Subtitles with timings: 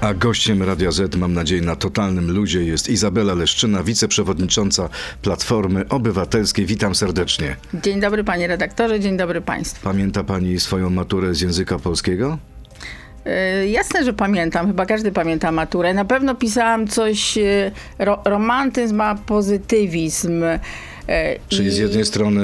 [0.00, 4.88] A gościem Radia Z, mam nadzieję, na totalnym luzie jest Izabela Leszczyna, wiceprzewodnicząca
[5.22, 6.66] Platformy Obywatelskiej.
[6.66, 7.56] Witam serdecznie.
[7.74, 9.84] Dzień dobry panie redaktorze, dzień dobry państwu.
[9.84, 12.38] Pamięta pani swoją maturę z języka polskiego?
[13.24, 15.94] Yy, jasne, że pamiętam, chyba każdy pamięta maturę.
[15.94, 20.42] Na pewno pisałam coś, yy, ro, romantyzm a pozytywizm.
[21.10, 22.42] Yy, Czyli i- z jednej strony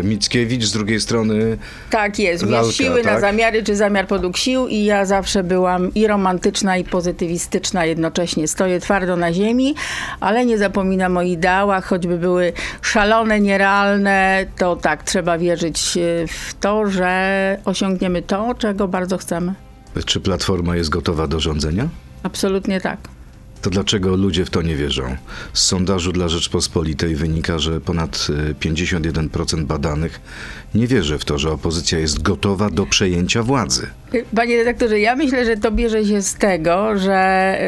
[0.00, 1.58] e, Mickiewicz, z drugiej strony
[1.90, 3.20] Tak jest, Lalka, siły na tak?
[3.20, 8.48] zamiary, czy zamiar podług sił i ja zawsze byłam i romantyczna, i pozytywistyczna jednocześnie.
[8.48, 9.74] Stoję twardo na ziemi,
[10.20, 12.52] ale nie zapominam o ideałach, choćby były
[12.82, 19.54] szalone, nierealne, to tak, trzeba wierzyć yy, w to, że osiągniemy to, czego bardzo chcemy.
[20.06, 21.88] czy Platforma jest gotowa do rządzenia?
[22.22, 22.98] Absolutnie tak.
[23.62, 25.16] To dlaczego ludzie w to nie wierzą?
[25.52, 30.20] Z sondażu dla Rzeczpospolitej wynika, że ponad e, 51% badanych
[30.74, 33.86] nie wierzy w to, że opozycja jest gotowa do przejęcia władzy.
[34.36, 37.58] Panie redaktorze, ja myślę, że to bierze się z tego, że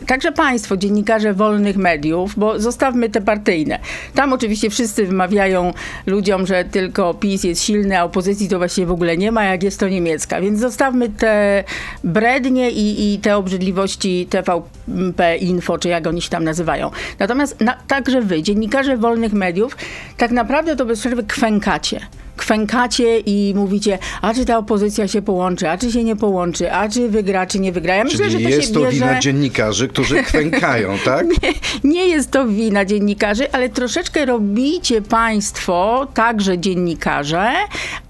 [0.00, 3.78] y, także państwo, dziennikarze wolnych mediów, bo zostawmy te partyjne.
[4.14, 5.72] Tam oczywiście wszyscy wymawiają
[6.06, 9.62] ludziom, że tylko PiS jest silny, a opozycji to właściwie w ogóle nie ma, jak
[9.62, 10.40] jest to niemiecka.
[10.40, 11.64] Więc zostawmy te
[12.04, 16.90] brednie i, i te obrzydliwości TVP Info, czy jak oni się tam nazywają.
[17.18, 19.76] Natomiast na, także wy, dziennikarze wolnych mediów,
[20.16, 22.00] tak naprawdę to bez przerwy kwękacie
[22.36, 26.88] kwękacie i mówicie, a czy ta opozycja się połączy, a czy się nie połączy, a
[26.88, 27.94] czy wygra, czy nie wygra.
[27.94, 28.92] Ja myślę, Czyli że to jest to bierze...
[28.92, 31.26] wina dziennikarzy, którzy kwękają, tak?
[31.26, 31.52] Nie,
[31.84, 37.50] nie jest to wina dziennikarzy, ale troszeczkę robicie państwo, także dziennikarze,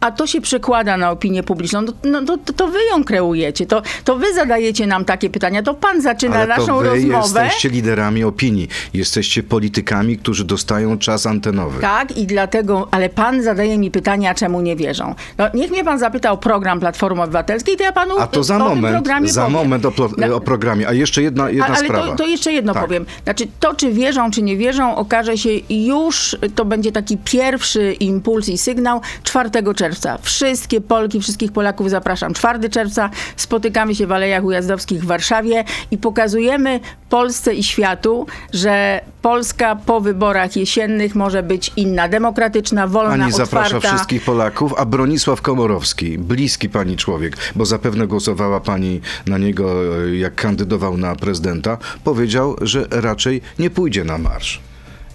[0.00, 1.82] a to się przekłada na opinię publiczną.
[1.82, 5.74] No, no, to, to wy ją kreujecie, to, to wy zadajecie nam takie pytania, to
[5.74, 7.44] pan zaczyna Ale naszą to wy rozmowę.
[7.44, 8.68] jesteście liderami opinii.
[8.94, 11.80] Jesteście politykami, którzy dostają czas antenowy.
[11.80, 15.14] Tak, i dlatego, ale pan zadaje mi pytania, czemu nie wierzą.
[15.38, 18.58] No, niech mnie pan zapyta o program Platformy Obywatelskiej, to ja panu A to za
[18.58, 19.52] moment, za powiem.
[19.52, 20.88] moment o, No, o programie.
[20.88, 22.06] A jeszcze jedna, jedna ale sprawa.
[22.06, 22.82] to, to jeszcze jedno Tak.
[22.84, 23.06] powiem.
[23.24, 28.48] Znaczy, to czy wierzą, czy nie wierzą, okaże się już, to będzie taki pierwszy impuls
[28.48, 30.18] i sygnał 4 czerwca.
[30.22, 32.34] Wszystkie Polki, wszystkich Polaków zapraszam.
[32.34, 39.00] 4 czerwca spotykamy się w Alejach Ujazdowskich w Warszawie i pokazujemy Polsce i światu, że
[39.24, 43.88] Polska po wyborach jesiennych może być inna, demokratyczna, wolna, Pani zaprasza otwarta.
[43.88, 49.72] wszystkich Polaków, a Bronisław Komorowski, bliski pani człowiek, bo zapewne głosowała pani na niego,
[50.06, 54.60] e, jak kandydował na prezydenta, powiedział, że raczej nie pójdzie na marsz.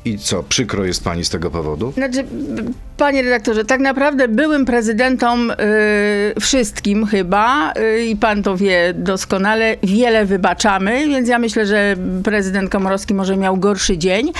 [0.05, 1.91] I co, przykro jest pani z tego powodu?
[1.91, 2.25] Znaczy,
[2.99, 5.55] panie redaktorze, tak naprawdę byłym prezydentom y,
[6.41, 12.69] wszystkim chyba, y, i pan to wie doskonale, wiele wybaczamy, więc ja myślę, że prezydent
[12.69, 14.31] Komorowski może miał gorszy dzień.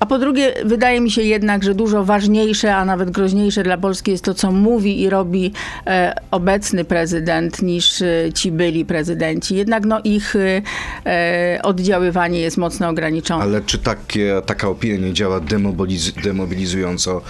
[0.00, 4.10] A po drugie, wydaje mi się jednak, że dużo ważniejsze, a nawet groźniejsze dla Polski
[4.10, 5.52] jest to, co mówi i robi
[5.86, 9.56] e, obecny prezydent, niż e, ci byli prezydenci.
[9.56, 13.42] Jednak no, ich e, oddziaływanie jest mocno ograniczone.
[13.44, 17.22] Ale czy takie, taka opinia nie działa demobiliz- demobilizująco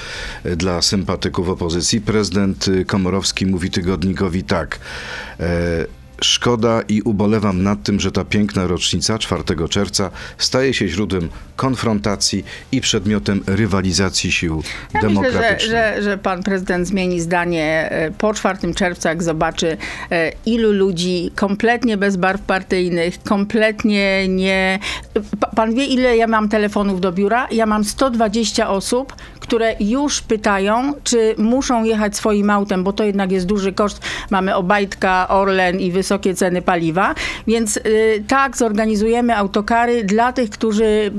[0.44, 2.00] e, sympatyków opozycji?
[2.00, 4.80] Prezydent e, Komorowski mówi tygodnikowi tak.
[6.20, 12.44] Szkoda i ubolewam nad tym, że ta piękna rocznica 4 czerwca staje się źródłem konfrontacji
[12.72, 14.62] i przedmiotem rywalizacji sił
[14.94, 15.70] Ja myślę, że, demokratycznych.
[15.70, 19.76] że, że pan prezydent zmieni zdanie e, po 4 czerwca, jak zobaczy
[20.10, 24.78] e, ilu ludzi kompletnie bez barw partyjnych, kompletnie nie...
[25.40, 27.48] Pa- Pan wie, ile ja mam telefonów do biura?
[27.50, 33.32] Ja mam 120 osób, które już pytają, czy muszą jechać swoim autem, bo to jednak
[33.32, 34.00] jest duży koszt.
[34.30, 37.14] Mamy Obajtka, Orlen i wysokie ceny paliwa.
[37.46, 41.10] Więc y, tak, zorganizujemy autokary dla tych, którzy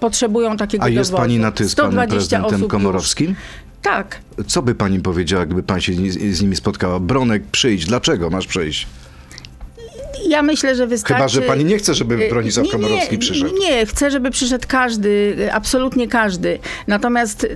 [0.00, 1.22] potrzebują takiego A jest dowozu.
[1.22, 3.28] pani na ty z panem 120 prezydentem Komorowskim?
[3.28, 3.38] Już.
[3.82, 4.20] Tak.
[4.46, 5.92] Co by pani powiedziała, gdyby pan się
[6.32, 7.00] z, nimi spotkała?
[7.00, 7.86] Bronek, przyjdź.
[7.86, 8.86] Dlaczego masz przyjść?
[10.28, 11.14] Ja myślę, że wystarczy...
[11.14, 13.54] Chyba, że pani nie chce, żeby Y, Bronisław Komorowski nie, przyszedł.
[13.60, 16.58] Nie, chcę, żeby przyszedł każdy, y, absolutnie każdy.
[16.86, 17.46] Natomiast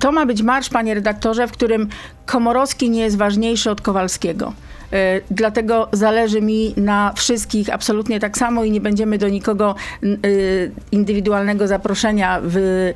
[0.00, 1.88] to ma być marsz, panie redaktorze, w którym
[2.26, 4.52] Komorowski nie jest ważniejszy od Kowalskiego.
[4.94, 9.74] Y, Dlatego zależy mi na wszystkich absolutnie tak samo i nie będziemy do nikogo
[10.04, 12.94] y, indywidualnego zaproszenia wy,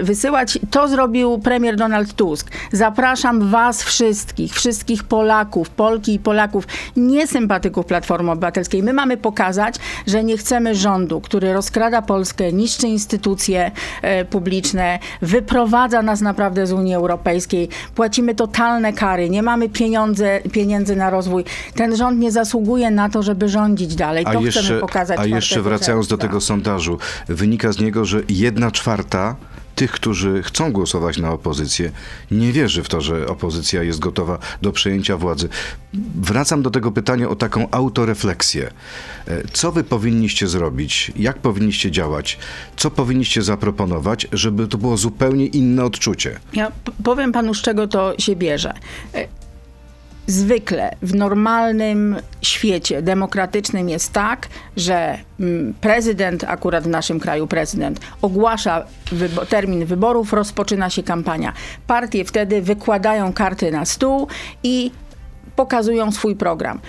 [0.00, 0.58] y, wysyłać.
[0.70, 2.50] To zrobił premier Donald Tusk.
[2.72, 8.82] Zapraszam was wszystkich, wszystkich Polaków, Polki i Polaków, nie sympatyków Platformy Obywatelskiej.
[8.82, 9.74] My mamy pokazać,
[10.06, 13.70] że nie chcemy rządu, który rozkrada Polskę, niszczy instytucje
[14.30, 17.68] publiczne, wyprowadza nas naprawdę z Unii Europejskiej.
[17.94, 21.27] Płacimy totalne kary, nie mamy pieniądze, pieniędzy na rozwój.
[21.74, 24.24] Ten rząd nie zasługuje na to, żeby rządzić dalej.
[24.26, 26.28] A To jeszcze, chcemy pokazać a 4 jeszcze wracając do czerwca.
[26.28, 26.98] tego sondażu,
[27.28, 29.36] wynika z niego, że jedna czwarta
[29.74, 31.90] tych, którzy chcą głosować na opozycję,
[32.30, 35.48] nie wierzy w to, że opozycja jest gotowa do przejęcia władzy.
[36.14, 38.70] Wracam do tego pytania o taką autorefleksję.
[39.28, 41.12] E, Co wy powinniście zrobić?
[41.16, 42.38] Jak powinniście działać?
[42.76, 46.38] Co powinniście zaproponować, żeby to było zupełnie inne odczucie?
[46.52, 46.72] Ja
[47.04, 48.74] powiem panu, z czego to się bierze.
[50.28, 58.00] Zwykle w normalnym świecie demokratycznym jest tak, że mm, prezydent, akurat w naszym kraju prezydent,
[58.22, 61.52] ogłasza wybo- termin wyborów, rozpoczyna się kampania.
[61.86, 64.28] Partie wtedy wykładają karty na stół
[64.62, 64.90] i
[65.56, 66.80] pokazują swój program.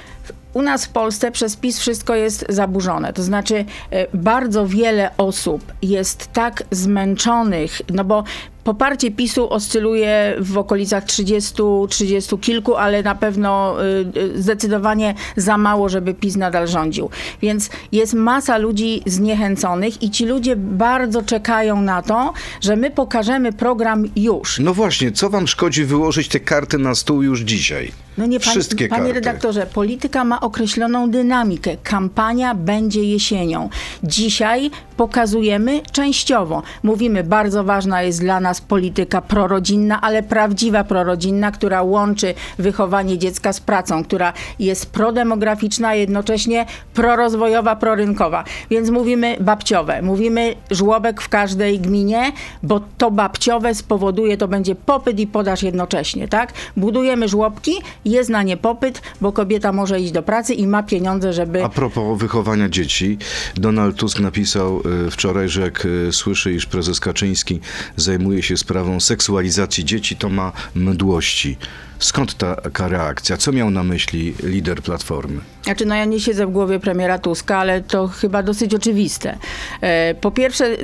[0.54, 3.14] U nas w Polsce przez PiS wszystko jest zaburzone.
[3.14, 8.24] To znaczy, e, bardzo wiele osób jest tak zmęczonych, no bo
[8.70, 11.54] poparcie PiSu oscyluje w okolicach 30,
[11.90, 17.10] 30 kilku, ale na pewno y, y, zdecydowanie za mało, żeby PiS nadal rządził.
[17.42, 23.54] Więc jest masa ludzi zniechęconych i ci ludzie bardzo czekają na to, że my pokażemy
[23.54, 24.60] program już.
[24.60, 27.92] No właśnie, co wam szkodzi wyłożyć te karty na stół już dzisiaj?
[28.20, 29.14] No nie, pan, Wszystkie panie karty.
[29.14, 31.78] redaktorze, polityka ma określoną dynamikę.
[31.84, 33.70] Kampania będzie jesienią.
[34.04, 36.64] Dzisiaj pokazujemy częściowo.
[36.84, 43.54] Mówimy, bardzo ważna jest dla nas polityka prorodzinna, ale prawdziwa prorodzinna, która łączy wychowanie dziecka
[43.54, 48.44] z pracą, która jest prodemograficzna, a jednocześnie prorozwojowa, prorynkowa.
[48.70, 52.32] Więc mówimy babciowe, mówimy żłobek w każdej gminie,
[52.64, 56.54] bo to babciowe spowoduje, to będzie popyt i podaż jednocześnie, tak?
[56.78, 57.72] Budujemy żłobki,
[58.06, 61.64] jest na nie popyt, bo kobieta może iść do pracy i ma pieniądze, żeby...
[61.64, 63.18] A propos wychowania dzieci,
[63.56, 67.60] Donald Tusk napisał y, wczoraj, że jak y, słyszy, iż prezes Kaczyński
[67.96, 71.58] zajmuje się sprawą seksualizacji dzieci, to ma mdłości.
[72.00, 73.38] Skąd taka reakcja?
[73.38, 75.40] Co miał na myśli lider Platformy?
[75.64, 79.38] Znaczy, no ja nie siedzę w głowie premiera Tuska, ale to chyba dosyć oczywiste.
[79.82, 80.78] E, Po pierwsze, e,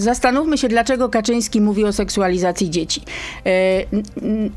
[0.00, 3.02] zastanówmy się, dlaczego Kaczyński mówi o seksualizacji dzieci.
[3.46, 3.50] E,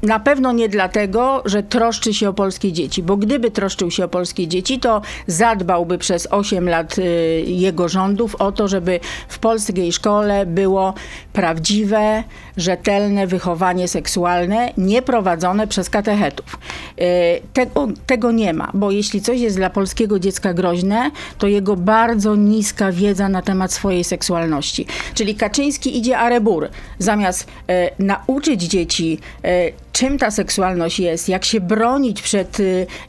[0.03, 4.07] Na pewno nie dlatego, że troszczy się o polskie dzieci, bo gdyby troszczył się o
[4.07, 7.01] polskie dzieci, to zadbałby przez 8 lat e,
[7.41, 10.93] jego rządów o to, żeby w polskiej szkole było
[11.33, 12.23] prawdziwe,
[12.57, 16.59] rzetelne wychowanie seksualne, nie prowadzone przez katechetów.
[16.97, 21.75] E, Tego, tego nie ma, bo jeśli coś jest dla polskiego dziecka groźne, to jego
[21.75, 24.85] bardzo niska wiedza na temat swojej seksualności.
[25.13, 26.67] Czyli Kaczyński idzie arebur.
[26.99, 32.57] Zamiast e, nauczyć dzieci, e, czym ta seksualność jest, jak się bronić przed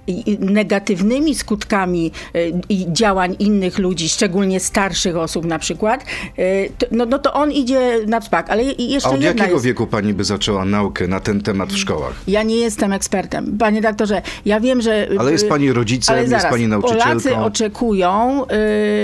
[0.06, 2.12] i negatywnymi skutkami
[2.68, 6.04] i działań innych ludzi, szczególnie starszych osób na przykład,
[6.78, 8.50] to, no, no to on idzie na wspak.
[8.50, 9.64] Ale jeszcze A od jakiego jest...
[9.64, 12.14] wieku pani by zaczęła naukę na ten temat w szkołach?
[12.28, 13.58] Ja nie jestem ekspertem.
[13.58, 15.08] Panie doktorze, ja wiem, że...
[15.18, 17.04] Ale jest y, pani rodzicem, ale jest zaraz, pani nauczycielką.
[17.08, 18.44] Polacy oczekują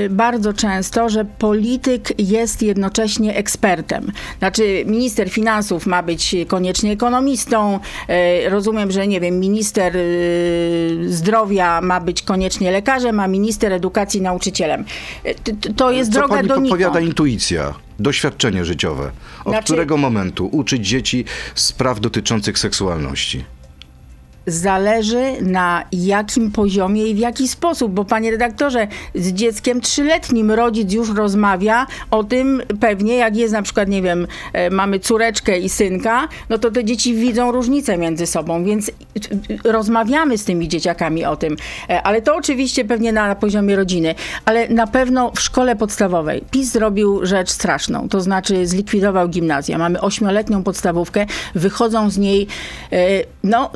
[0.06, 4.12] y, bardzo często, że polityk jest jednocześnie ekspertem.
[4.38, 7.71] Znaczy, minister finansów ma być koniecznie ekonomistą.
[8.46, 14.20] Y, rozumiem, że nie wiem, minister y, zdrowia ma być koniecznie lekarzem, a minister edukacji
[14.20, 14.84] nauczycielem.
[15.44, 16.70] T- To jest Co droga pani donikąd.
[16.80, 19.10] podpowiada intuicja, doświadczenie życiowe?
[19.44, 21.24] Od Znaczy- którego momentu uczyć dzieci
[21.54, 23.44] spraw dotyczących seksualności?
[24.46, 30.92] Zależy na jakim poziomie i w jaki sposób, bo panie redaktorze, z dzieckiem trzyletnim rodzic
[30.92, 35.68] już rozmawia o tym pewnie, jak jest na przykład, nie wiem, e, mamy córeczkę i
[35.68, 38.92] synka, no to te dzieci widzą różnicę między sobą, więc y,
[39.64, 41.56] rozmawiamy z tymi dzieciakami o tym,
[41.88, 46.72] E, ale to oczywiście pewnie na poziomie rodziny, ale na pewno w szkole podstawowej PiS
[46.72, 49.78] zrobił rzecz straszną, to znaczy zlikwidował gimnazja.
[49.78, 52.46] Mamy ośmioletnią podstawówkę, wychodzą z niej
[52.92, 52.98] e,
[53.44, 53.70] no,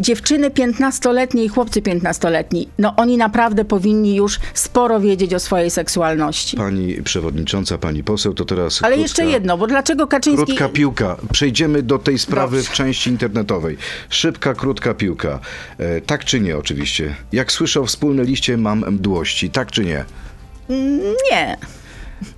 [0.00, 2.68] dziewczyny 15-letnie i chłopcy 15-letni.
[2.78, 6.56] No oni naprawdę powinni już sporo wiedzieć o swojej seksualności.
[6.56, 10.46] Pani przewodnicząca, pani poseł, to teraz Ale krótka, jeszcze jedno, bo dlaczego Kaczyński...
[10.46, 11.16] Krótka piłka.
[11.32, 12.70] Przejdziemy do tej sprawy Dobrze.
[12.70, 13.76] w części internetowej.
[14.08, 15.40] Szybka, krótka piłka.
[15.78, 17.14] E, tak czy nie, oczywiście.
[17.32, 19.50] Jak słyszę o wspólnej liście, mam mdłości.
[19.50, 20.04] Tak czy nie?
[21.30, 21.56] Nie.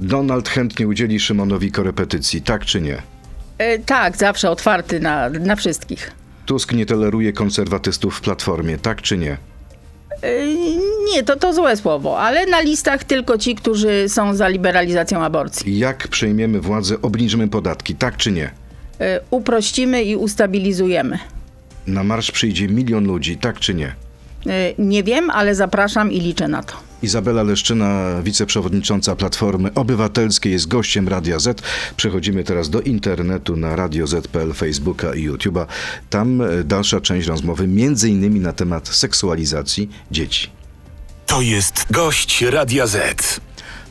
[0.00, 2.42] Donald chętnie udzieli Szymonowi korepetycji.
[2.42, 3.02] Tak czy nie?
[3.58, 6.21] E, tak, zawsze otwarty na, na wszystkich.
[6.46, 8.78] Tusk nie toleruje konserwatystów w Platformie.
[8.78, 9.36] Tak czy nie?
[10.22, 10.46] E,
[11.14, 15.78] nie, to, to złe słowo, ale na listach tylko ci, którzy są za liberalizacją aborcji.
[15.78, 17.94] Jak przejmiemy władzę, obniżymy podatki.
[17.94, 18.50] Tak czy nie?
[19.00, 21.18] E, uprościmy i ustabilizujemy.
[21.86, 23.36] Na marsz przyjdzie milion ludzi.
[23.36, 23.94] Tak czy nie?
[24.46, 26.74] E, nie wiem, ale zapraszam i liczę na to.
[27.02, 31.62] Izabela Leszczyna, wiceprzewodnicząca Platformy Obywatelskiej, jest gościem Radia Z.
[31.96, 35.66] Przechodzimy teraz do internetu na Radio Z.pl, Facebooka i YouTube'a.
[36.10, 40.50] Tam e, dalsza część rozmowy, między innymi na temat seksualizacji dzieci.
[41.26, 43.40] To jest gość Radia Z.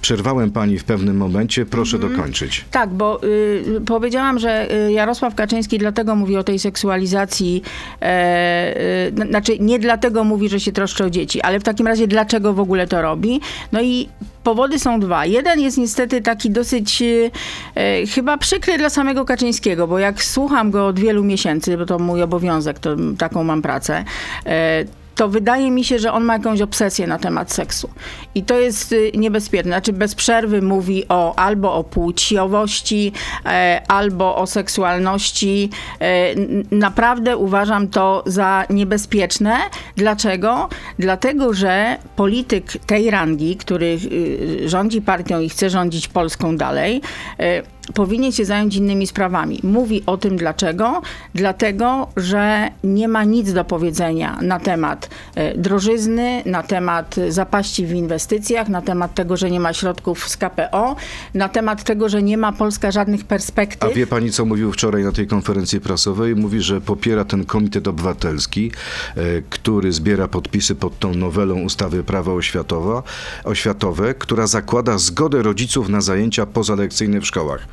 [0.01, 2.13] Przerwałem pani w pewnym momencie, proszę Mhm.
[2.15, 2.65] dokończyć.
[2.71, 7.61] Tak, bo y, powiedziałam, że y, Jarosław Kaczyński dlatego mówi o tej seksualizacji,
[8.01, 12.07] e, y, znaczy nie dlatego mówi, że się troszczy o dzieci, ale w takim razie
[12.07, 13.41] dlaczego w ogóle to robi?
[13.71, 14.09] No i
[14.43, 15.25] powody są dwa.
[15.25, 17.31] Jeden jest niestety taki dosyć y,
[17.75, 21.99] e, chyba przykry dla samego Kaczyńskiego, bo jak słucham go od wielu miesięcy, bo to
[21.99, 24.05] mój obowiązek, to taką mam pracę,
[24.45, 24.85] e,
[25.21, 27.89] to wydaje mi się, że on ma jakąś obsesję na temat seksu.
[28.35, 29.71] I to jest y, niebezpieczne.
[29.71, 33.11] Znaczy bez przerwy mówi o albo o płciowości,
[33.45, 35.69] e, albo o seksualności.
[35.99, 36.35] E,
[36.71, 39.57] naprawdę uważam to za niebezpieczne.
[39.95, 40.69] Dlaczego?
[40.99, 47.01] Dlatego, że polityk tej rangi, który y, rządzi partią i chce rządzić Polską dalej,
[47.39, 47.61] e,
[47.93, 49.59] powinien się zająć innymi sprawami.
[49.63, 51.01] Mówi o tym dlaczego?
[51.35, 57.91] Dlatego, że nie ma nic do powiedzenia na temat e, drożyzny, na temat zapaści w
[57.91, 60.95] inwestycjach, na temat tego, że nie ma środków z KPO,
[61.33, 63.93] na temat tego, że nie ma Polska żadnych A perspektyw.
[63.93, 66.35] wie pani, co mówił wczoraj na tej konferencji prasowej?
[66.35, 68.71] Mówi, że popiera ten komitet obywatelski,
[69.15, 73.03] e, który zbiera podpisy pod tą nowelą ustawy oświatowa,
[73.43, 77.67] oświatowe, która zakłada zgodę rodziców na zajęcia pozalekcyjne w szkołach.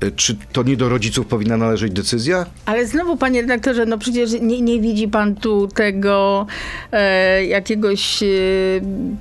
[0.00, 2.46] E, Czy to nie do rodziców powinna należeć decyzja?
[2.66, 6.46] Ale znowu, panie redaktorze, no przecież nie, nie widzi pan tu tego
[6.92, 8.26] e, jakiegoś e,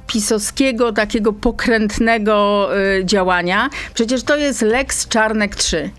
[0.07, 3.69] pisowskiego, takiego pokrętnego e, działania.
[3.93, 5.89] Przecież to jest Lex Czarnek 3.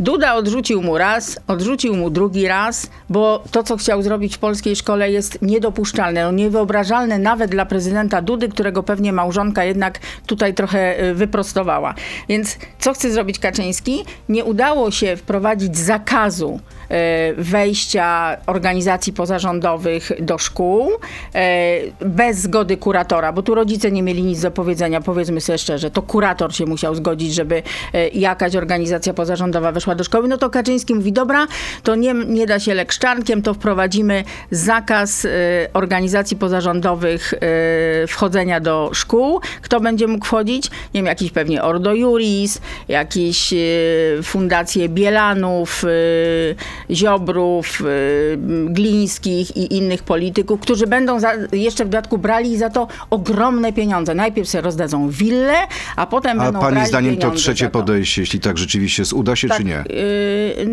[0.00, 4.76] Duda odrzucił mu raz, odrzucił mu drugi raz, bo to, co chciał zrobić w polskiej
[4.76, 10.98] szkole jest niedopuszczalne, no niewyobrażalne nawet dla prezydenta Dudy, którego pewnie małżonka jednak tutaj trochę
[10.98, 11.94] e, wyprostowała.
[12.28, 14.04] Więc co chce zrobić Kaczyński?
[14.28, 20.90] Nie udało się wprowadzić zakazu e, wejścia organizacji pozarządowych do szkół
[21.34, 25.90] e, bez zgody kuratora, bo tu rodzice nie mieli nic do powiedzenia, powiedzmy sobie szczerze,
[25.90, 27.62] to kurator się musiał zgodzić, żeby
[28.14, 30.28] jakaś organizacja pozarządowa weszła do szkoły.
[30.28, 31.46] No to Kaczyński mówi, dobra,
[31.82, 35.28] to nie, nie da się lekszczankiem, to wprowadzimy zakaz e,
[35.72, 39.40] organizacji pozarządowych e, wchodzenia do szkół.
[39.62, 40.70] Kto będzie mógł wchodzić?
[40.94, 43.56] Nie wiem, jakiś pewnie Ordo Juris, jakieś e,
[44.22, 47.84] fundacje Bielanów, e, Ziobrów, e,
[48.66, 54.14] Glińskich i innych polityków, którzy będą za, jeszcze w dodatku brali za to ogromne pieniądze.
[54.14, 55.56] Najpierw sobie rozdadzą willę,
[55.96, 59.48] a potem A będą pani brali zdaniem to trzecie podejście, jeśli tak rzeczywiście uda się,
[59.48, 59.79] czy nie?
[59.88, 60.66] Yy,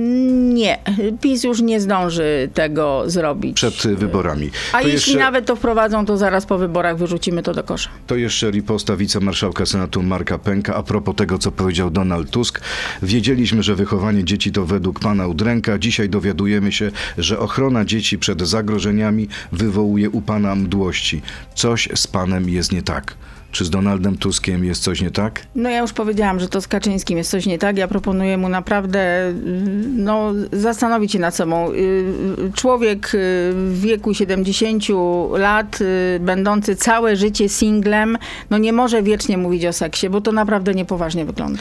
[0.54, 0.78] nie.
[1.22, 3.56] PiS już nie zdąży tego zrobić.
[3.56, 4.50] Przed wyborami.
[4.74, 7.90] A To jeśli jeszcze- nawet to wprowadzą, to zaraz po wyborach wyrzucimy to do kosza.
[8.08, 12.62] To jeszcze riposta wicemarszałka Senatu Marka Pęka a propos tego, co powiedział Donald Tusk.
[13.04, 15.78] Wiedzieliśmy, że wychowanie dzieci to według pana udręka.
[15.78, 21.22] Dzisiaj dowiadujemy się, że ochrona dzieci przed zagrożeniami wywołuje u pana mdłości.
[21.56, 23.14] Coś z panem jest nie tak.
[23.52, 25.48] Czy z Donaldem Tuskiem jest coś nie tak?
[25.56, 27.78] No ja już powiedziałam, że to z Kaczyńskim jest coś nie tak.
[27.78, 31.74] Ja proponuję mu naprawdę yy, no, zastanowić się nad sobą.
[31.74, 33.20] Yy, Człowiek yy,
[33.54, 34.84] w wieku 70
[35.32, 35.80] lat,
[36.20, 38.18] będący całe życie singlem,
[38.50, 41.60] no nie może wiecznie mówić o seksie, bo to naprawdę niepoważnie wygląda.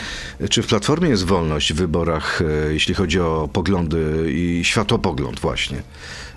[0.50, 5.82] Czy w Platformie jest wolność w wyborach, e, jeśli chodzi o poglądy i światopogląd właśnie?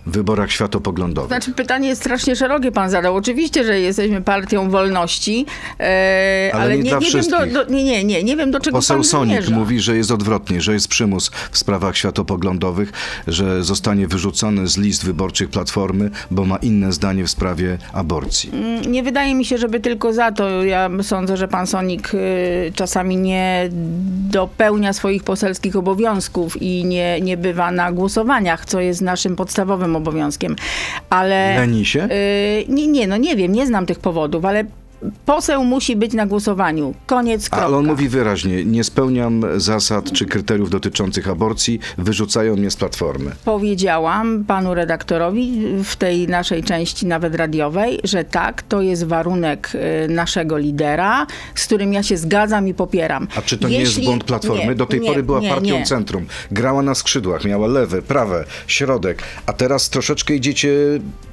[0.10, 1.28] Wyborach światopoglądowych.
[1.30, 3.16] Znaczy pytanie jest strasznie szerokie pan zadał.
[3.16, 5.46] Oczywiście, że jesteśmy partią wolności,
[5.80, 8.60] e, Ale ale, nie nie, nie wiem do, do, nie, nie, nie, nie wiem do
[8.60, 9.56] czego Poseł pan Sonik zmierza.
[9.56, 12.92] mówi, że jest odwrotnie, że jest przymus w sprawach światopoglądowych,
[13.28, 18.50] że zostanie wyrzucony z list wyborczych Platformy, bo ma inne zdanie w sprawie aborcji.
[18.54, 20.64] Mm, Nie wydaje mi się, żeby tylko za to.
[20.64, 23.70] Ja sądzę, że pan Sonik y, czasami nie
[24.32, 29.99] dopełnia swoich poselskich obowiązków i nie, nie bywa na głosowaniach, co jest naszym podstawowym obowiązkiem.
[31.10, 31.56] Ale.
[31.56, 32.04] Leni się?
[32.04, 34.64] Y, nie, nie, no nie wiem, nie znam tych powodów, ale
[35.26, 36.94] poseł musi być na głosowaniu.
[37.06, 37.66] Koniec, kropka.
[37.66, 43.32] Ale on mówi wyraźnie, nie spełniam zasad czy kryteriów dotyczących aborcji, wyrzucają mnie z Platformy.
[43.46, 49.72] Powiedziałam panu redaktorowi w tej naszej części, nawet radiowej, że tak, to jest warunek
[50.06, 53.28] y, naszego lidera, z którym ja się zgadzam i popieram.
[53.36, 54.66] A czy to nie jest Jeśli- błąd Platformy?
[54.66, 56.26] nie, Do tej nie, pory była nie, partią centrum.
[56.52, 60.70] Grała na skrzydłach, miała lewe, prawe, środek, a teraz troszeczkę idziecie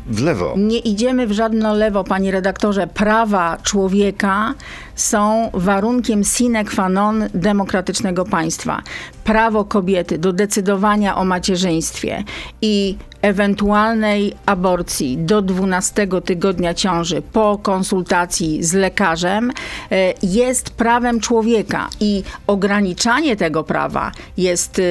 [0.08, 0.54] w lewo.
[0.56, 2.86] Nie idziemy w żadne lewo, panie redaktorze.
[2.86, 4.54] Prawa człowieka
[4.94, 8.82] są warunkiem sine qua non demokratycznego państwa.
[9.25, 12.25] Prawo kobiety do decydowania o macierzyństwie
[12.62, 12.96] i
[13.26, 19.52] ewentualnej aborcji do 12 tygodnia ciąży po konsultacji z lekarzem
[19.90, 24.83] e, jest prawem człowieka i ograniczanie tego prawa jest e,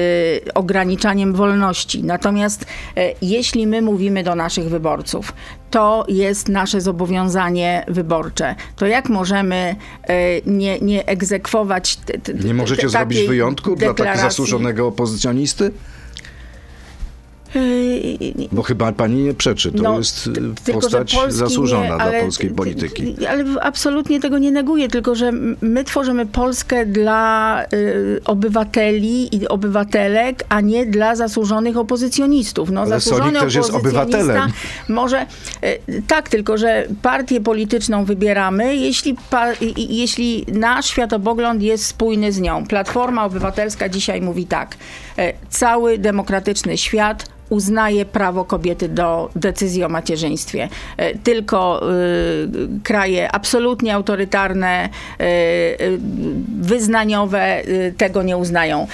[0.54, 2.04] ograniczaniem wolności.
[2.04, 2.66] Natomiast
[2.96, 5.32] e, jeśli my mówimy do naszych wyborców,
[5.70, 8.54] to jest nasze zobowiązanie wyborcze.
[8.76, 9.76] To jak możemy
[10.46, 11.98] nie, nie egzekwować
[12.44, 14.22] Nie możecie zrobić wyjątku dla tak deklaracji?
[14.22, 15.72] zasłużonego opozycjonisty?
[17.54, 19.72] Yy, Bo chyba pani nie przeczy.
[19.72, 20.32] To No, jest y,
[20.64, 23.26] tylko, postać zasłużona nie, dla ale- polskiej t- polityki.
[23.26, 30.44] Ale absolutnie tego nie neguję, tylko że my tworzymy Polskę dla y, obywateli i obywatelek,
[30.48, 32.70] a nie dla zasłużonych opozycjonistów.
[32.70, 34.42] No, Ale zasłużony Solik też jest obywatelem.
[34.88, 35.22] Może
[35.64, 42.32] y, tak, tylko że partię polityczną wybieramy, jeśli, pa, i- jeśli nasz światopogląd jest spójny
[42.32, 42.66] z nią.
[42.66, 44.76] Platforma Obywatelska dzisiaj mówi tak.
[45.18, 50.68] E, Cały demokratyczny świat uznaje prawo kobiety do decyzji o macierzyństwie.
[50.96, 52.48] E, Tylko y,
[52.82, 54.88] kraje absolutnie autorytarne,
[55.20, 55.98] y, y,
[56.60, 58.86] wyznaniowe y, tego nie uznają.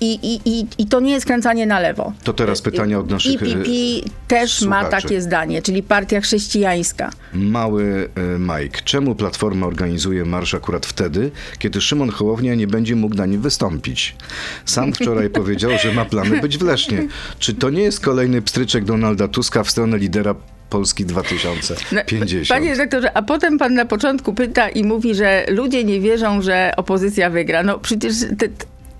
[0.00, 2.12] I, i, i, to nie jest kręcanie na lewo.
[2.24, 5.02] To teraz pytanie od naszych IPP y, też ma słuchaczy.
[5.02, 7.10] takie zdanie, czyli partia chrześcijańska.
[7.32, 8.80] Mały y, Mike.
[8.84, 14.16] Czemu Platforma organizuje marsz akurat wtedy, kiedy Szymon Hołownia nie będzie mógł na nim wystąpić?
[14.64, 17.08] Sam wczoraj powiedział, że ma plany być w Lesznie.
[17.38, 20.34] Czy to nie jest kolejny pstryczek Donalda Tuska w stronę lidera
[20.70, 22.48] Polski 2050?
[22.48, 26.72] Panie redaktorze, a potem pan na początku pyta i mówi, że ludzie nie wierzą, że
[26.76, 27.62] opozycja wygra.
[27.62, 28.48] No przecież te,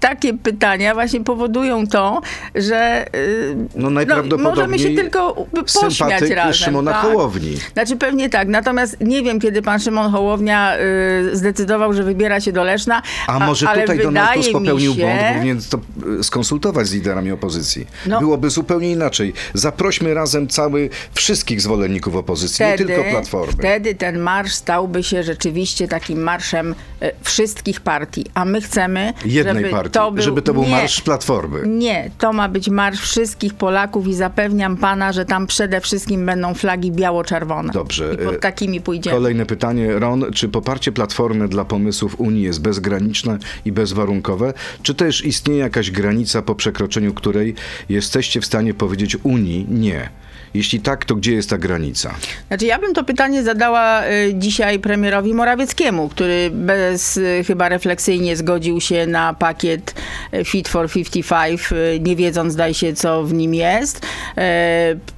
[0.01, 2.21] takie pytania właśnie powodują to,
[2.55, 5.47] że y, No możemy najprawdopodobniej się tylko
[5.81, 6.53] pośmiać razem.
[6.53, 7.03] Szymona tak?
[7.03, 7.57] Hołowni.
[7.73, 12.53] Znaczy pewnie tak, natomiast nie wiem, kiedy pan Szymon Hołownia y, zdecydował, że wybiera się
[12.53, 13.03] do Leszna.
[13.27, 15.79] A może ale tutaj Donald Tusk popełnił się, błąd, powinien to
[16.21, 17.87] y, skonsultować z liderami opozycji.
[18.07, 18.21] No.
[18.21, 19.33] Byłoby zupełnie inaczej.
[19.55, 23.53] Zaprośmy razem cały, wszystkich zwolenników opozycji, nie tylko Platformy.
[23.53, 29.55] Wtedy ten marsz stałby się rzeczywiście takim marszem e, wszystkich partii, a my chcemy, Jednej
[29.55, 31.63] żeby partii, to był, żeby to był nie, marsz Platformy.
[31.67, 36.55] Nie, to ma być marsz wszystkich Polaków i zapewniam pana, że tam przede wszystkim będą
[36.55, 37.73] flagi biało-czerwone.
[37.73, 38.15] Dobrze.
[38.15, 39.17] I pod e, takimi pójdziemy.
[39.17, 39.99] Kolejne pytanie.
[39.99, 44.55] Ron, czy poparcie Platformy dla pomysłów Unii jest bezgraniczne i bezwarunkowe?
[44.83, 47.55] Czy też istnieje jakaś granica, po przekroczeniu której
[47.89, 50.09] jesteście w stanie powiedzieć Unii nie?
[50.55, 52.15] Jeśli tak, to gdzie jest ta granica?
[52.49, 58.37] Znaczy, ja bym to pytanie zadała y, dzisiaj premierowi Morawieckiemu, który bez y, chyba refleksyjnie
[58.37, 59.95] zgodził się na pakiet
[60.35, 64.07] y, Fit for 55, y, nie wiedząc, zdaje się, co w nim jest.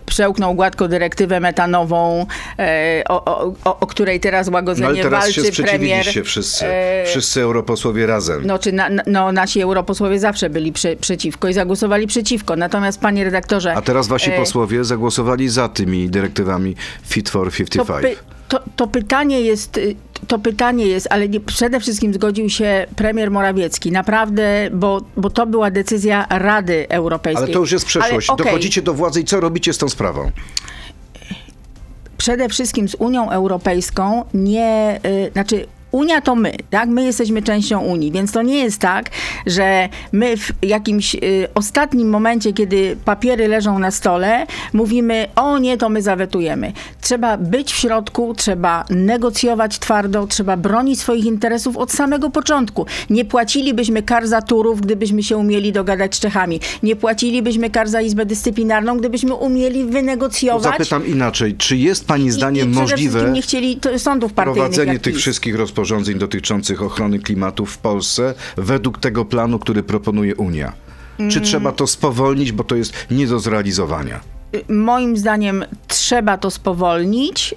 [0.07, 2.27] Przełknął gładko dyrektywę metanową,
[3.01, 5.79] y, o, o, o, o której teraz No łagodzenie ale teraz się walczy premier.
[5.79, 6.67] sprzeciwiliście wszyscy.
[6.67, 8.47] E, Wszyscy europosłowie razem.
[8.47, 12.57] No, czy na, no, nasi europosłowie zawsze byli prze, przeciwko i zagłosowali przeciwko.
[12.57, 13.75] Natomiast, panie redaktorze...
[13.75, 16.75] A teraz wasi e, posłowie zagłosowali za tymi dyrektywami
[17.07, 18.19] Fit for to, 55.
[18.49, 19.97] to, to pytanie jest, y,
[20.29, 23.93] to pytanie jest, ale nie, przede wszystkim zgodził się premier Morawiecki.
[23.93, 27.45] Naprawdę, bo, bo to była decyzja Rady Europejskiej.
[27.45, 28.31] Ale to już jest przeszłość.
[28.31, 30.31] Ale, okej, Dochodzicie do władzy i co robicie z tą sprawą?
[32.19, 36.89] Przede wszystkim z Unią Europejską nie, y, znaczy Unia to my, tak?
[36.89, 39.11] My jesteśmy częścią Unii, więc to nie jest tak,
[39.47, 45.77] że my w jakimś y, ostatnim momencie, kiedy papiery leżą na stole, mówimy, o nie,
[45.79, 46.73] to my zawetujemy.
[47.01, 52.87] Trzeba być w środku, trzeba negocjować twardo, trzeba bronić swoich interesów od samego początku.
[53.11, 56.61] Nie płacilibyśmy kar za turów, gdybyśmy się umieli dogadać z Czechami.
[56.83, 60.73] Nie płacilibyśmy kar za Izbę Dyscyplinarną, gdybyśmy umieli wynegocjować.
[60.73, 61.55] Zapytam inaczej.
[61.55, 64.63] Czy jest pani I- zdaniem i przede możliwe nie chcieli sądów partyjnych.
[64.63, 65.86] prowadzenie tych wszystkich rozporządzeń
[66.19, 70.73] dotyczących ochrony klimatu w Polsce według tego planu, który proponuje Unia?
[71.19, 71.31] Mm.
[71.31, 74.21] Czy trzeba to spowolnić, bo to jest nie do zrealizowania?
[74.69, 77.55] Moim zdaniem trzeba to spowolnić.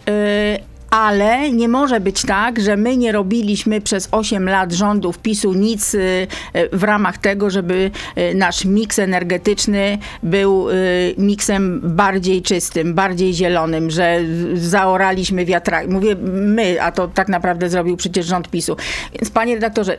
[0.89, 5.93] Ale nie może być tak, że my nie robiliśmy przez 8 lat rządów PiSu nic
[5.93, 6.27] y,
[6.71, 10.73] w ramach tego, żeby y, nasz miks energetyczny był y,
[11.17, 14.19] miksem bardziej czystym, bardziej zielonym, że
[14.53, 15.89] zaoraliśmy wiatraki.
[15.89, 18.75] Mówię my, a to tak naprawdę zrobił przecież rząd PiSu.
[19.13, 19.97] Więc panie redaktorze,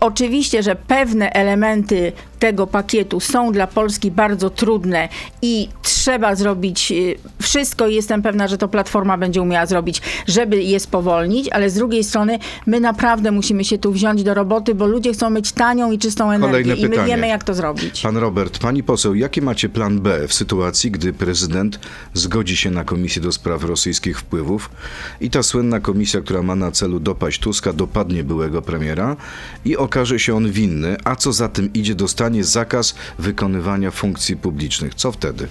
[0.00, 5.08] oczywiście, że pewne elementy tego pakietu są dla Polski bardzo trudne
[5.42, 10.62] i trzeba zrobić y, wszystko i jestem pewna, że to Platforma będzie umiała zrobić, żeby
[10.62, 14.86] je spowolnić, ale z drugiej strony my naprawdę musimy się tu wziąć do roboty, bo
[14.86, 17.08] ludzie chcą mieć tanią i czystą energię Kolejne i my pytanie.
[17.08, 18.00] wiemy, jak to zrobić.
[18.00, 21.80] Pan Robert, pani poseł, jaki macie plan B w sytuacji, gdy prezydent
[22.14, 24.70] zgodzi się na komisję do spraw rosyjskich wpływów
[25.20, 29.16] i ta słynna komisja, która ma na celu dopaść Tuska, dopadnie byłego premiera
[29.64, 34.94] i okaże się on winny, a co za tym idzie, dostanie zakaz wykonywania funkcji publicznych.
[34.94, 35.48] Co wtedy?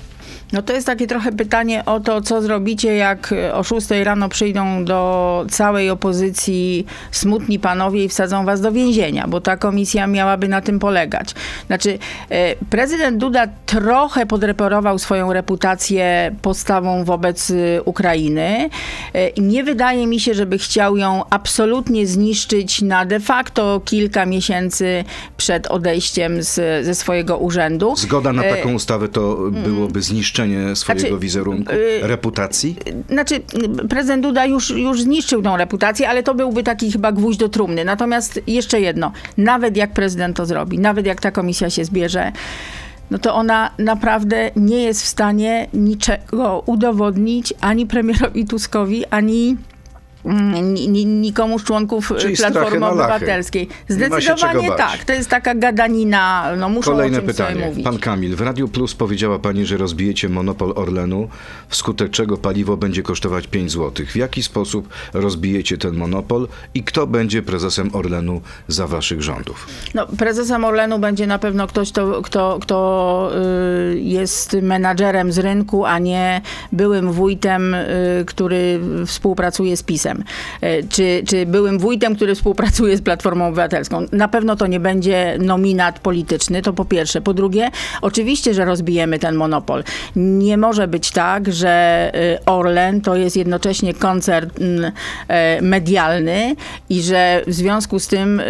[0.54, 4.86] No to jest takie trochę pytanie o to, co zrobicie, jak o 6 rano przyjdą
[4.86, 10.62] do całej opozycji smutni panowie i wsadzą was do więzienia, bo ta komisja miałaby na
[10.62, 11.34] tym polegać.
[11.68, 18.70] Znaczy, e, prezydent Duda trochę podreperował swoją reputację postawą wobec y, Ukrainy
[19.14, 25.04] e, nie wydaje mi się, żeby chciał ją absolutnie zniszczyć na de facto kilka miesięcy
[25.38, 27.94] przed odejściem z, ze swojego urzędu.
[27.98, 30.35] Zgoda na E, taką ustawę to byłoby zniszczenie
[30.76, 32.76] swojego Znaczy, wizerunku, y, reputacji?
[33.10, 33.36] Znaczy,
[33.90, 37.86] prezydent Duda już, już zniszczył tą reputację, ale to byłby taki chyba gwóźdź do trumny.
[37.86, 42.32] Natomiast jeszcze jedno, nawet jak prezydent to zrobi, nawet jak ta komisja się zbierze,
[43.12, 49.52] no to ona naprawdę nie jest w stanie niczego udowodnić ani premierowi Tuskowi, ani ni-
[49.52, 49.58] ni-
[51.06, 52.86] nikomu z członków Czyli Platformy.
[52.86, 53.68] Obywatelskiej.
[53.88, 55.04] Zdecydowanie tak.
[55.04, 57.66] To jest taka gadanina, no muszą Kolejne o czymś pytanie.
[57.66, 57.84] mówić.
[57.84, 61.28] Pan Kamil, w Radiu Plus powiedziała pani, że rozbijecie monopol Orlenu,
[61.68, 64.06] wskutek czego paliwo będzie kosztować 5 zł.
[64.06, 69.68] W jaki sposób rozbijecie ten monopol i kto będzie prezesem Orlenu za waszych rządów?
[69.94, 73.32] No, prezesem Orlenu będzie na pewno ktoś, kto, kto, kto
[73.94, 80.15] y, jest menadżerem z rynku, a nie byłym wójtem, y, który współpracuje z PiSem.
[80.64, 84.06] Y, czy, czy byłym wójtem, który współpracuje z Platformą Obywatelską.
[84.12, 87.22] Na pewno to nie będzie nominat polityczny, to po pierwsze.
[87.22, 87.70] Po drugie,
[88.02, 89.84] oczywiście, że rozbijemy ten monopol.
[90.16, 94.92] Nie może być tak, że y, Orlen to jest jednocześnie koncern y,
[95.62, 96.56] medialny
[96.90, 98.42] i że w związku z tym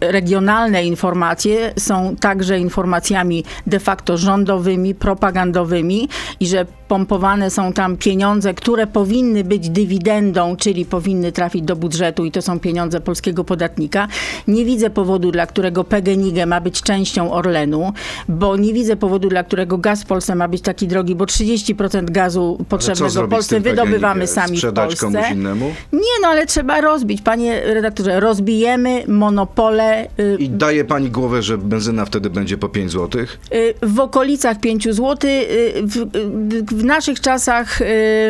[0.00, 6.08] regionalne informacje są także informacjami de facto rządowymi, propagandowymi
[6.40, 12.24] i że pompowane są tam pieniądze, które powinny być dywidendą, czyli powinny trafić do budżetu
[12.24, 14.08] i to są pieniądze polskiego podatnika.
[14.48, 17.92] Nie widzę powodu, dla którego PGNiG ma być częścią Orlenu,
[18.28, 22.04] bo nie widzę powodu, dla którego gaz w Polsce ma być taki drogi, bo 30%
[22.04, 25.06] gazu potrzebnego w Polsce wydobywamy sami w Polsce.
[25.06, 25.72] komuś innemu?
[25.92, 27.22] Nie, no ale trzeba rozbić.
[27.22, 32.92] Panie redaktorze, rozbijemy monopole y, I daje pani głowę, że benzyna wtedy będzie po 5
[32.92, 33.22] zł?
[33.54, 35.30] y, w okolicach 5 zł.
[35.30, 37.84] y, W, y, w naszych czasach y,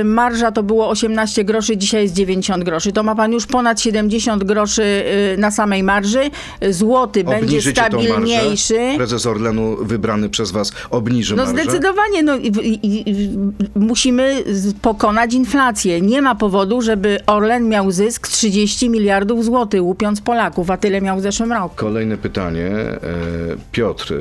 [0.04, 2.92] marża to było 18 groszy, dzisiaj jest 90 groszy.
[2.92, 6.20] To ma pan już ponad 70 groszy y, na samej marży.
[6.70, 8.08] Złoty będzie Obniżycie tą marżę?
[8.08, 8.78] stabilniejszy.
[8.96, 11.62] Prezes Orlenu wybrany przez was obniży No marżę?
[11.62, 13.38] zdecydowanie no, i, i, i,
[13.74, 14.44] musimy
[14.82, 16.00] pokonać inflację.
[16.00, 21.18] Nie ma powodu, żeby Orlen miał zysk 30 miliardów złotych, łupiąc Polaków, a tyle miał
[21.18, 21.74] w zeszłym roku.
[21.76, 22.66] Kolejne pytanie.
[22.66, 22.98] E,
[23.72, 24.14] Piotr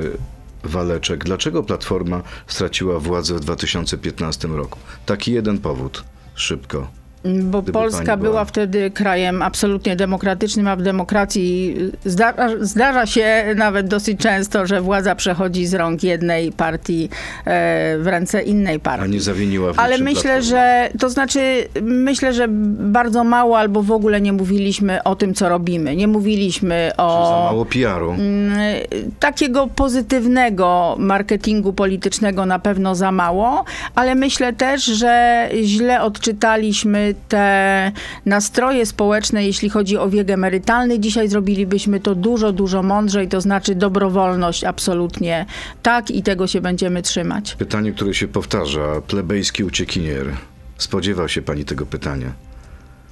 [0.64, 1.24] Waleczek.
[1.24, 4.78] Dlaczego Platforma straciła władzę w 2015 roku?
[5.06, 6.04] Taki jeden powód.
[6.34, 7.01] Szybko.
[7.24, 13.44] Bo Gdyby Polska była- była wtedy krajem absolutnie demokratycznym, a w demokracji zdarza, zdarza się
[13.56, 17.08] nawet dosyć często, że władza przechodzi z rąk jednej partii
[17.44, 19.10] e, w ręce innej A partii.
[19.10, 22.46] nie zawiniła w Ale myślę, że to znaczy, myślę, że
[22.78, 25.96] bardzo mało albo w ogóle nie mówiliśmy o tym, co robimy.
[25.96, 28.10] Nie mówiliśmy Że o Za mało PR-u.
[28.10, 28.52] Mm,
[29.20, 37.92] takiego pozytywnego marketingu politycznego na pewno za mało, ale myślę też, że źle odczytaliśmy te
[38.26, 40.98] nastroje społeczne, jeśli chodzi o wiek emerytalny.
[40.98, 45.46] Dzisiaj zrobilibyśmy to dużo, dużo mądrzej, to znaczy dobrowolność absolutnie
[45.82, 47.54] tak i tego się będziemy trzymać.
[47.54, 49.00] Pytanie, które się powtarza.
[49.06, 50.26] Plebejski uciekinier.
[50.78, 52.32] Spodziewał się pani tego pytania.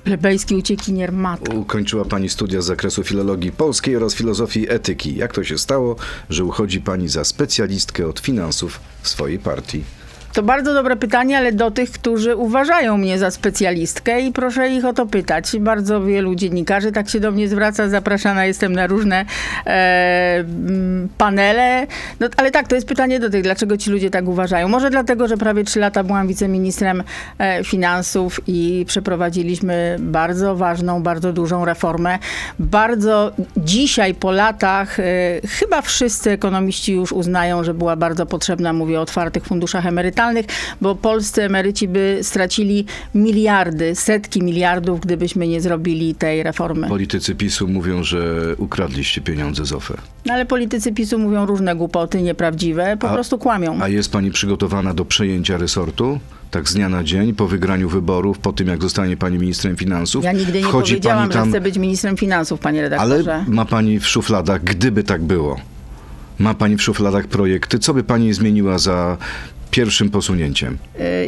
[0.04, 1.54] Plebejski uciekinier matka.
[1.54, 5.16] Ukończyła pani studia z zakresu filologii polskiej oraz filozofii etyki.
[5.16, 5.96] Jak to się stało,
[6.30, 9.84] że uchodzi pani za specjalistkę od finansów w swojej partii?
[10.32, 14.84] To bardzo dobre pytanie, ale do tych, którzy uważają mnie za specjalistkę i proszę ich
[14.84, 15.56] o to pytać.
[15.60, 19.24] Bardzo wielu dziennikarzy tak się do mnie zwraca, zapraszana jestem na różne
[19.66, 21.86] e, mm, panele.
[22.20, 24.68] No, ale tak, to jest pytanie do tych, dlaczego ci ludzie tak uważają.
[24.68, 27.02] Może dlatego, że prawie trzy lata byłam wiceministrem
[27.38, 32.18] e, finansów i przeprowadziliśmy bardzo ważną, bardzo dużą reformę.
[32.58, 35.02] Bardzo dzisiaj po latach e,
[35.48, 40.19] chyba wszyscy ekonomiści już uznają, że była bardzo potrzebna, mówię o otwartych funduszach emerytalnych,
[40.80, 46.88] bo polscy emeryci by stracili miliardy, setki miliardów, gdybyśmy nie zrobili tej reformy.
[46.88, 48.20] Politycy PiSu mówią, że
[48.58, 49.94] ukradliście pieniądze z OFE.
[50.26, 53.78] No ale politycy PiSu mówią różne głupoty, nieprawdziwe, po A- prostu kłamią.
[53.82, 56.20] A jest pani przygotowana do przejęcia resortu?
[56.50, 60.24] Tak z dnia na dzień, po wygraniu wyborów, po tym jak zostanie pani ministrem finansów?
[60.24, 63.44] Ja nigdy nie Wchodzi powiedziałam, pani tam, że chcę być ministrem finansów, panie Ale redaktorze.
[63.48, 65.56] ma pani w szufladach, gdyby tak było,
[66.38, 69.16] ma pani w szufladach projekty, co by pani zmieniła za
[69.70, 70.78] pierwszym posunięciem?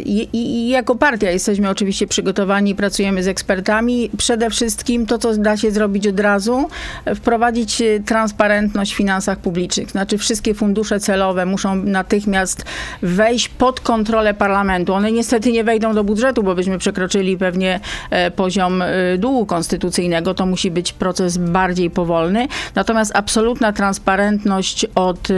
[0.05, 4.11] I, i, I jako partia jesteśmy oczywiście przygotowani, pracujemy z ekspertami.
[4.19, 6.69] Przede wszystkim to, co da się zrobić od razu,
[7.15, 9.91] wprowadzić e, transparentność w finansach publicznych.
[9.91, 12.65] Znaczy wszystkie fundusze celowe muszą natychmiast
[13.03, 14.95] wejść pod kontrolę parlamentu.
[14.95, 20.35] One niestety nie wejdą do budżetu, bo byśmy przekroczyli pewnie e, poziom e, długu konstytucyjnego.
[20.35, 22.49] To musi być proces bardziej powolny.
[22.75, 25.35] Natomiast absolutna transparentność od e,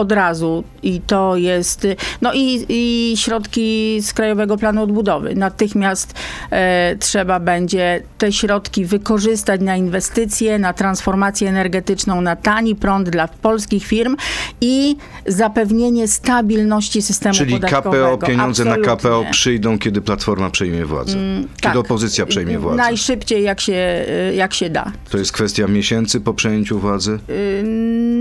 [0.00, 1.86] od razu i to jest,
[2.20, 5.34] no i, i środki z Krajowego Planu Odbudowy.
[5.34, 6.14] Natychmiast
[6.50, 13.28] e, trzeba będzie te środki wykorzystać na inwestycje, na transformację energetyczną, na tani prąd dla
[13.28, 14.16] polskich firm
[14.60, 18.18] i zapewnienie stabilności systemu Czyli podatkowego.
[18.18, 18.90] KPO, pieniądze Absolutnie.
[18.90, 21.16] na KPO przyjdą, kiedy Platforma przejmie władzę.
[21.46, 21.76] kiedy tak.
[21.76, 22.76] opozycja przejmie władzę.
[22.76, 24.92] Najszybciej jak się, e, jak się da.
[25.10, 27.18] To jest kwestia miesięcy po przejęciu władzy?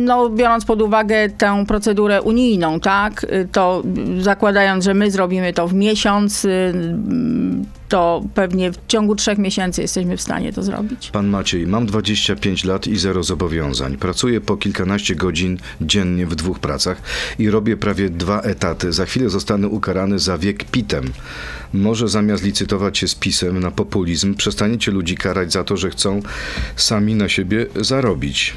[0.06, 3.84] No, biorąc pod uwagę tę procedurę unijną, tak, to
[4.20, 6.74] zakładając, że my zrobimy to w miesiąc, y,
[7.90, 11.10] to pewnie w ciągu trzech miesięcy jesteśmy w stanie to zrobić.
[11.12, 13.98] Pan Maciej, mam 25 lat i zero zobowiązań.
[13.98, 17.02] Pracuję po kilkanaście godzin dziennie w dwóch pracach
[17.40, 18.92] i robię prawie dwa etaty.
[18.92, 21.06] Za chwilę zostanę ukarany za wiek pitem.
[21.74, 26.22] Może zamiast licytować się z pisem na populizm, przestaniecie ludzi karać za to, że chcą
[26.76, 28.54] sami na siebie zarobić.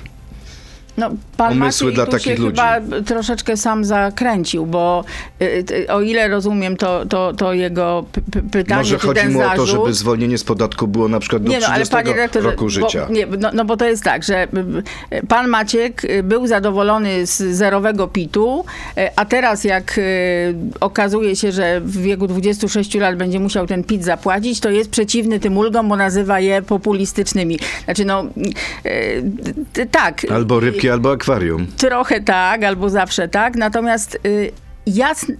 [0.96, 2.60] No, pan Maciej dla takich się ludzi.
[2.60, 5.04] chyba troszeczkę sam zakręcił, bo
[5.42, 8.04] y, y, o ile rozumiem to, to, to jego
[8.52, 11.20] pytanie, Może czy chodzi ten mu o to, zarzut, żeby zwolnienie z podatku było na
[11.20, 13.06] przykład do Nie no, ale 30 panie redaktorze, roku życia.
[13.06, 14.48] Bo, nie, no, no bo to jest tak, że
[15.12, 18.64] y, pan Maciek był zadowolony z zerowego PIT-u,
[19.16, 20.00] a teraz jak
[20.80, 25.40] okazuje się, że w wieku 26 lat będzie musiał ten PIT zapłacić, to jest przeciwny
[25.40, 27.58] tym ulgom, bo nazywa je populistycznymi.
[27.84, 28.24] Znaczy no,
[29.90, 30.26] tak.
[30.30, 31.66] Albo rybki, albo akwarium.
[31.76, 33.56] Trochę tak, albo zawsze tak.
[33.56, 34.52] Natomiast y,
[34.86, 35.32] jasn,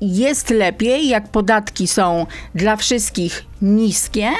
[0.00, 4.30] jest lepiej, jak podatki są dla wszystkich niskie,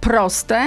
[0.00, 0.60] proste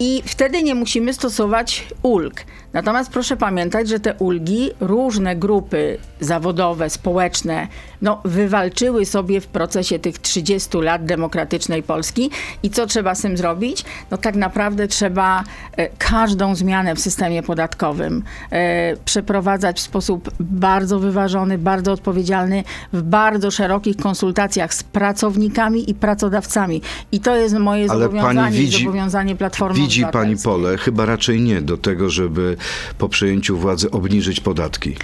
[0.00, 2.44] i wtedy nie musimy stosować ulg.
[2.74, 7.68] Natomiast proszę pamiętać, że te ulgi różne grupy zawodowe, społeczne,
[8.02, 12.30] no, wywalczyły sobie w procesie tych 30 lat demokratycznej Polski.
[12.62, 13.84] I co trzeba z tym zrobić?
[14.10, 15.44] No tak naprawdę trzeba
[15.76, 23.02] e, każdą zmianę w systemie podatkowym e, przeprowadzać w sposób bardzo wyważony, bardzo odpowiedzialny, w
[23.02, 26.82] bardzo szerokich konsultacjach z pracownikami i pracodawcami.
[27.12, 30.76] I to jest moje Ale zobowiązanie, pani widzi- zobowiązanie Platformy Widzi pani pole?
[30.76, 32.56] Chyba raczej nie do tego, żeby
[32.98, 34.96] po przejęciu władzy obniżyć podatki.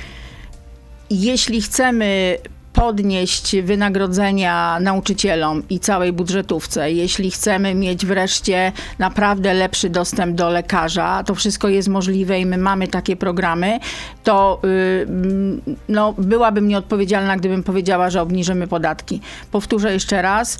[1.10, 2.38] jeśli chcemy
[2.72, 11.22] podnieść wynagrodzenia nauczycielom i całej budżetówce, jeśli chcemy mieć wreszcie naprawdę lepszy dostęp do lekarza,
[11.26, 13.78] to wszystko jest możliwe i my mamy takie programy,
[14.24, 19.20] to y, mm, no, byłabym nieodpowiedzialna, gdybym powiedziała, że obniżymy podatki.
[19.50, 20.58] Powtórzę jeszcze raz,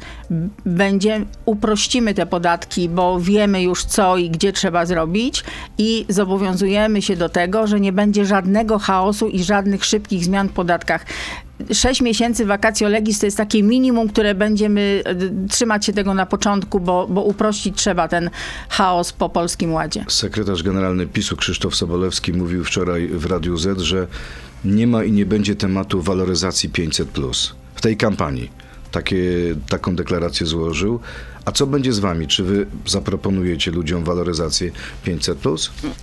[0.66, 5.44] będzie, uprościmy te podatki, bo wiemy już co i gdzie trzeba zrobić
[5.78, 10.52] i zobowiązujemy się do tego, że nie będzie żadnego chaosu i żadnych szybkich zmian w
[10.52, 11.06] podatkach.
[11.72, 16.26] Sześć miesięcy vacatio legis to jest takie minimum, które będziemy e, trzymać się tego na
[16.26, 18.30] początku, bo, bo uprościć trzeba ten
[18.68, 20.04] chaos po Polskim Ładzie.
[20.08, 24.06] Sekretarz generalny PiSu Krzysztof Sobolewski mówił wczoraj w Radiu Z, że
[24.64, 27.08] nie ma i nie będzie tematu waloryzacji 500
[27.74, 28.50] w tej kampanii.
[28.90, 29.24] Takie,
[29.68, 31.00] taką deklarację złożył.
[31.44, 32.26] A co będzie z wami?
[32.26, 34.70] Czy wy zaproponujecie ludziom waloryzację
[35.04, 35.38] 500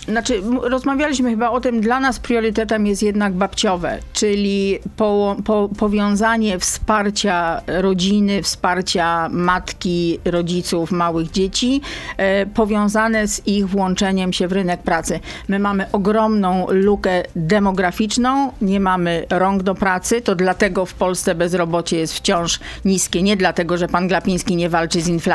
[0.08, 5.70] Znaczy, m- rozmawialiśmy chyba o tym, dla nas priorytetem jest jednak babciowe, czyli po, po,
[5.78, 11.82] powiązanie wsparcia rodziny, wsparcia matki, rodziców, małych dzieci,
[12.18, 15.20] e, powiązane z ich włączeniem się w rynek pracy.
[15.48, 21.98] My mamy ogromną lukę demograficzną, nie mamy rąk do pracy, to dlatego w Polsce bezrobocie
[21.98, 23.24] jest wciąż niskie.
[23.24, 25.27] Nie dlatego, że pan Glapiński nie walczy z inflacją,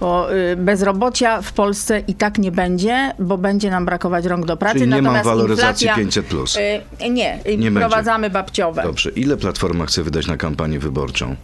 [0.00, 4.56] bo y, bezrobocia w Polsce i tak nie będzie, bo będzie nam brakować rąk do
[4.56, 4.78] pracy.
[4.78, 6.56] Czyli nie ma Natomiast waloryzacji inflacja, 500
[7.02, 8.82] y, Nie, y, Nie wprowadzamy babciowe.
[8.82, 9.10] Dobrze.
[9.10, 11.36] Ile Platforma chce wydać na kampanię wyborczą?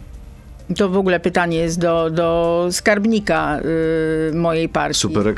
[0.77, 3.59] To w ogóle pytanie jest do, do skarbnika
[4.29, 4.99] y, mojej partii.
[4.99, 5.35] Super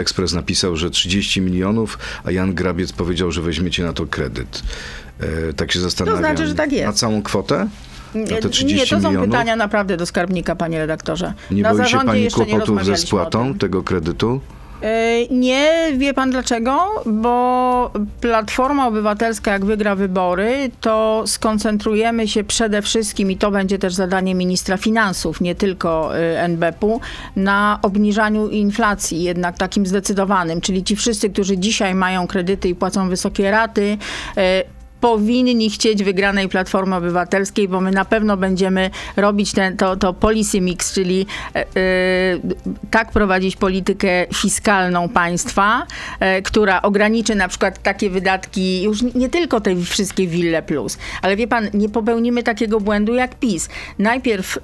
[0.00, 4.62] Express napisał, że 30 milionów, a Jan Grabiec powiedział, że weźmiecie na to kredyt.
[5.56, 6.20] Tak się zastanawiam.
[6.20, 6.86] znaczy, że tak jest.
[6.86, 7.68] Na całą kwotę?
[8.14, 9.30] Na te 30 nie, to są milionów?
[9.30, 11.32] pytania naprawdę do skarbnika, panie redaktorze.
[11.50, 14.40] Nie Na boi się pani kłopotów ze spłatą tego kredytu?
[14.82, 17.02] E, Nie, wie pan dlaczego?
[17.06, 17.90] Bo
[18.20, 24.34] Platforma Obywatelska, jak wygra wybory, to skoncentrujemy się przede wszystkim, i to będzie też zadanie
[24.34, 27.00] ministra finansów, nie tylko y, NBP-u,
[27.36, 30.60] na obniżaniu inflacji, jednak takim zdecydowanym.
[30.60, 33.98] Czyli ci wszyscy, którzy dzisiaj mają kredyty i płacą wysokie raty,
[34.36, 34.62] e,
[35.10, 40.60] powinni chcieć wygranej Platformy Obywatelskiej, bo my na pewno będziemy robić ten, to, to policy
[40.60, 41.64] mix, czyli e,
[42.90, 45.86] tak prowadzić politykę fiskalną państwa,
[46.20, 51.36] e, która ograniczy na przykład takie wydatki, już nie- tylko te wszystkie wille plus, ale
[51.36, 53.68] wie pan, nie popełnimy takiego błędu jak PiS.
[53.98, 54.60] Najpierw e,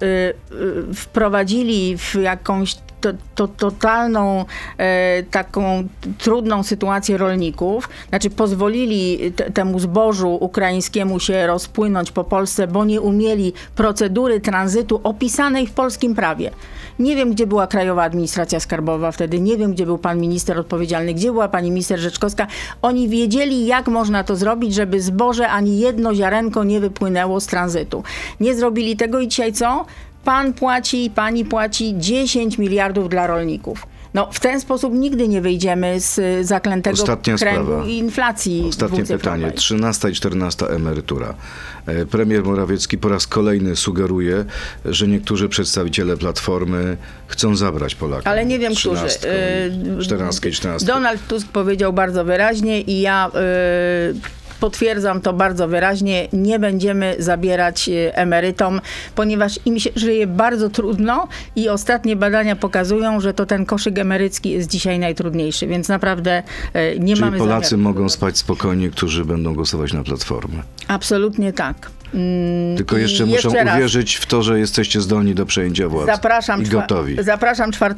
[0.95, 4.45] wprowadzili w jakąś to, to totalną
[4.79, 5.89] e, taką
[6.19, 13.01] trudną sytuację rolników, znaczy pozwolili te, temu zbożu ukraińskiemu się rozpłynąć po Polsce, bo nie
[13.01, 16.51] umieli procedury tranzytu opisanej w polskim prawie.
[16.99, 21.15] Nie wiem, gdzie była Krajowa Administracja Skarbowa wtedy, nie wiem, gdzie był pan minister odpowiedzialny,
[21.15, 22.47] gdzie była pani minister Rzeczkowska.
[22.83, 28.03] Oni wiedzieli, jak można to zrobić, żeby zboże ani jedno ziarenko nie wypłynęło z tranzytu.
[28.41, 29.85] Nie zrobili tego i dzisiaj co?
[30.25, 33.87] Pan płaci, pani płaci 10 miliardów dla rolników.
[34.15, 37.85] No, w ten sposób nigdy nie wyjdziemy z zaklętego Ostatnia kręgu sprawa.
[37.87, 39.53] inflacji Ostatnie pytanie.
[39.53, 41.35] 13 i 14 emerytura.
[41.87, 44.45] E, Premier Morawiecki po raz kolejny sugeruje,
[44.85, 48.33] że niektórzy przedstawiciele Platformy chcą zabrać Polakom.
[48.33, 49.07] Ale nie wiem, którzy.
[49.07, 49.29] 13
[49.87, 50.87] i Y, 14 i 14.
[50.87, 53.31] Donald Tusk powiedział bardzo wyraźnie i ja
[54.15, 56.29] y, potwierdzam to bardzo wyraźnie.
[56.33, 58.81] Nie będziemy zabierać y, emerytom,
[59.15, 64.51] ponieważ im się żyje bardzo trudno i ostatnie badania pokazują, że to ten koszyk emerycki
[64.51, 66.43] jest dzisiaj najtrudniejszy, więc naprawdę
[66.77, 70.63] y, nie Czyli mamy Polacy zamiaru mogą spać spokojnie, którzy będą głosować na Platformę.
[70.89, 71.91] Absolutnie tak.
[72.15, 73.77] Mm, Tylko jeszcze muszą raz.
[73.77, 76.07] uwierzyć w to, że jesteście zdolni do przejęcia władzy.
[76.07, 77.17] Zapraszam, I gotowi.
[77.21, 77.95] zapraszam 4,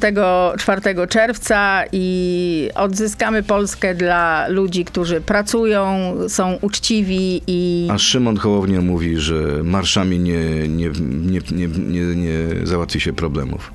[0.57, 8.81] 4 czerwca i odzyskamy Polskę dla ludzi, którzy pracują, są uczciwi i A Szymon Hołownia
[8.81, 10.89] mówi, że marszami nie, nie,
[11.21, 13.71] nie, nie, nie, nie załatwi się problemów.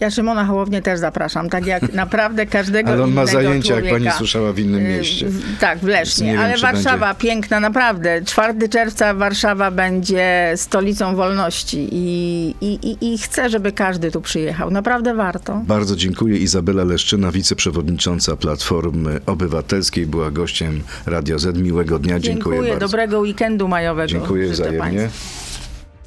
[0.00, 3.90] Ja Szymona Hołownię też zapraszam, tak jak naprawdę każdego Ale on ma zajęcia, jak pani
[3.96, 4.18] człowieka.
[4.18, 5.26] słyszała, w innym Y, mieście.
[5.28, 6.32] w- Tak, w Lesznie.
[6.32, 8.22] wiem, Ale Warszawa piękna, naprawdę.
[8.24, 14.70] 4 czerwca Warszawa będzie stolicą wolności i, i, i, i chcę, żeby każdy tu przyjechał.
[14.70, 15.62] Naprawdę warto.
[15.66, 16.38] Bardzo dziękuję.
[16.38, 21.58] Izabela Leszczyna, wiceprzewodnicząca Platformy Obywatelskiej, była gościem Radio Z.
[21.58, 22.20] Miłego dnia.
[22.20, 22.78] Dziękuję, bardzo.
[22.78, 24.08] Dobrego weekendu majowego.
[24.08, 24.78] Dziękuję wzajemnie.
[24.80, 25.28] państwu.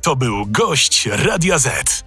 [0.01, 2.06] To był gość Radia Z.